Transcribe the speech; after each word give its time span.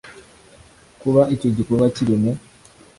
kuba 1.01 1.21
icyo 1.33 1.49
gikorwa 1.57 1.87
kiri 1.95 2.15
mu 2.21 2.31